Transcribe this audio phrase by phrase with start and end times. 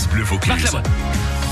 [0.00, 1.49] France Bleu Vaucluse.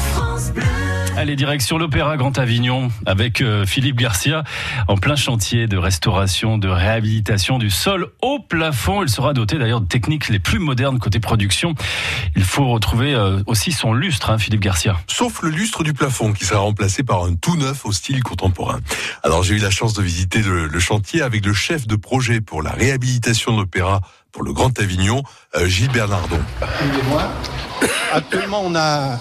[1.19, 4.45] Allez, direction l'Opéra Grand Avignon avec euh, Philippe Garcia
[4.87, 9.03] en plein chantier de restauration, de réhabilitation du sol au plafond.
[9.03, 11.75] Il sera doté d'ailleurs de techniques les plus modernes côté production.
[12.37, 14.97] Il faut retrouver euh, aussi son lustre, hein, Philippe Garcia.
[15.09, 18.79] Sauf le lustre du plafond qui sera remplacé par un tout neuf au style contemporain.
[19.25, 22.41] Alors j'ai eu la chance de visiter le, le, chantier avec le chef de projet
[22.41, 25.25] pour la réhabilitation de l'Opéra pour le Grand Avignon,
[25.57, 26.39] euh, Gilles Bernardon.
[28.13, 29.19] Actuellement, on a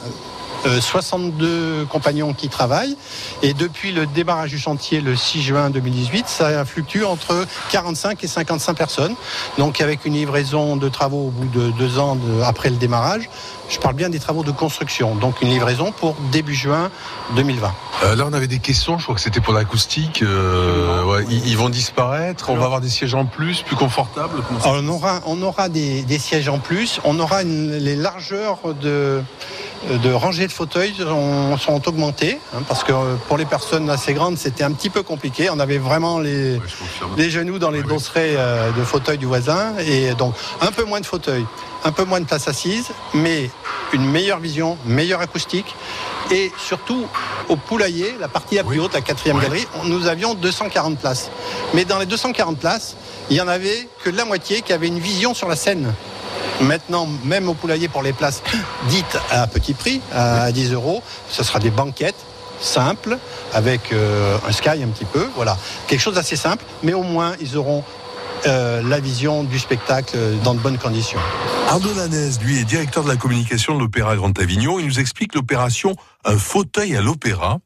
[0.80, 2.98] 62 euh, compagnons qui travaillent.
[3.42, 8.28] Et depuis le démarrage du chantier le 6 juin 2018, ça fluctue entre 45 et
[8.28, 9.16] 55 personnes.
[9.58, 13.30] Donc avec une livraison de travaux au bout de deux ans après le démarrage.
[13.70, 15.16] Je parle bien des travaux de construction.
[15.16, 16.90] Donc une livraison pour début juin
[17.36, 17.74] 2020.
[18.04, 18.98] Euh, là, on avait des questions.
[18.98, 20.22] Je crois que c'était pour l'acoustique.
[20.22, 22.50] Euh, ouais, ils, vont disparaître.
[22.50, 24.42] On va avoir des sièges en plus, plus confortables.
[24.64, 27.02] Alors, on aura, on aura des, des, sièges en plus.
[27.04, 29.22] On aura une, les largeurs de
[30.04, 34.14] de rangées de fauteuils sont, sont augmentées hein, parce que euh, pour les personnes assez
[34.14, 35.50] grandes c'était un petit peu compliqué.
[35.50, 36.60] On avait vraiment les,
[37.18, 41.00] les genoux dans les dosserets euh, de fauteuils du voisin et donc un peu moins
[41.00, 41.46] de fauteuils,
[41.84, 43.50] un peu moins de place assise, mais
[43.94, 45.76] une meilleure vision, meilleure acoustique
[46.32, 47.08] et surtout
[47.50, 51.30] au poulailler, la partie la plus haute, la quatrième galerie, nous avions 240 places.
[51.74, 52.98] Mais dans les 240 places,
[53.30, 55.94] il y en avait que la moitié qui avait une vision sur la scène.
[56.62, 58.42] Maintenant, même au poulailler pour les places
[58.90, 62.16] dites à petit prix, à 10 euros, ce sera des banquettes
[62.60, 63.18] simples
[63.54, 67.34] avec euh, un sky un petit peu, voilà, quelque chose d'assez simple, mais au moins
[67.40, 67.84] ils auront
[68.46, 71.20] euh, la vision du spectacle dans de bonnes conditions.
[71.70, 74.80] Arnaud Lanez, lui, est directeur de la communication de l'Opéra Grand Avignon.
[74.80, 75.96] Il nous explique l'opération
[76.30, 77.62] Un fauteuil à l'Opéra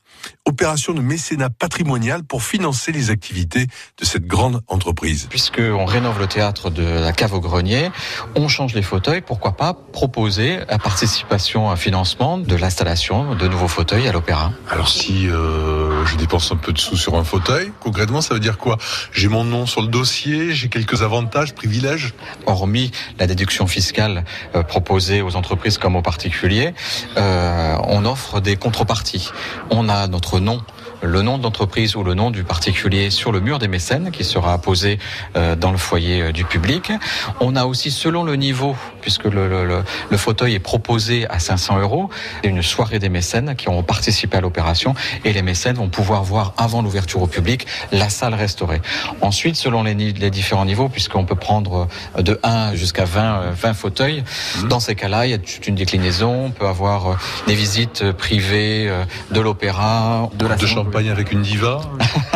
[0.45, 3.67] opération de mécénat patrimonial pour financer les activités
[3.97, 5.27] de cette grande entreprise.
[5.29, 7.91] Puisqu'on rénove le théâtre de la cave au grenier,
[8.35, 13.67] on change les fauteuils, pourquoi pas proposer la participation, un financement de l'installation de nouveaux
[13.67, 14.51] fauteuils à l'opéra?
[14.69, 18.39] Alors si euh, je dépense un peu de sous sur un fauteuil, concrètement ça veut
[18.39, 18.77] dire quoi?
[19.13, 22.13] J'ai mon nom sur le dossier, j'ai quelques avantages, privilèges?
[22.45, 26.73] Hormis la déduction fiscale euh, proposée aux entreprises comme aux particuliers,
[27.17, 29.31] euh, on offre des contreparties.
[29.69, 30.61] On a notre nom
[31.01, 34.23] le nom de l'entreprise ou le nom du particulier sur le mur des mécènes qui
[34.23, 34.99] sera posé
[35.35, 36.91] euh, dans le foyer euh, du public.
[37.39, 41.79] On a aussi, selon le niveau, puisque le, le, le fauteuil est proposé à 500
[41.79, 42.09] euros,
[42.43, 44.93] une soirée des mécènes qui ont participé à l'opération
[45.25, 48.81] et les mécènes vont pouvoir voir avant l'ouverture au public la salle restaurée.
[49.21, 51.87] Ensuite, selon les, les différents niveaux, puisqu'on peut prendre
[52.17, 54.67] euh, de 1 jusqu'à 20, 20 fauteuils, mmh.
[54.67, 56.45] dans ces cas-là, il y a toute une déclinaison.
[56.45, 58.91] On peut avoir des visites privées
[59.31, 61.81] de l'opéra, de la de avec une diva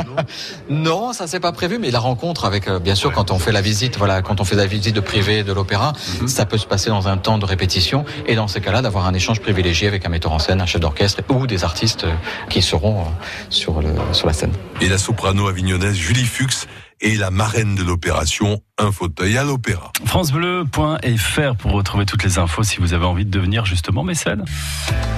[0.70, 3.52] Non, ça c'est pas prévu, mais la rencontre avec, euh, bien sûr, quand on fait
[3.52, 6.28] la visite, voilà, quand on fait la visite de privé de l'opéra, mhm.
[6.28, 9.14] ça peut se passer dans un temps de répétition, et dans ces cas-là, d'avoir un
[9.14, 12.14] échange privilégié avec un metteur en scène, un chef d'orchestre ou des artistes euh,
[12.50, 13.04] qui seront euh,
[13.50, 14.54] sur, le, sur la scène.
[14.82, 16.66] Et la soprano avignonnaise Julie Fuchs
[17.02, 19.92] est la marraine de l'opération Un fauteuil à l'opéra.
[20.06, 24.46] FranceBleu.fr pour retrouver toutes les infos si vous avez envie de devenir justement mécène.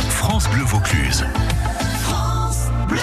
[0.10, 1.26] France Bleu Vaucluse.
[2.02, 3.00] France Bleu.